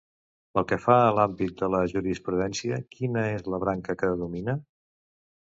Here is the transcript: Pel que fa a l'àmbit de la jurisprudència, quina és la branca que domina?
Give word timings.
Pel 0.57 0.63
que 0.69 0.77
fa 0.85 0.95
a 1.01 1.11
l'àmbit 1.17 1.53
de 1.59 1.69
la 1.73 1.81
jurisprudència, 1.91 2.81
quina 2.97 3.27
és 3.35 3.45
la 3.57 3.61
branca 3.67 3.99
que 4.01 4.11
domina? 4.25 4.59